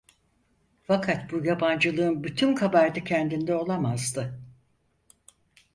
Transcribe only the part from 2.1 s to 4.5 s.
bütün kabahati kendinde olamazdı.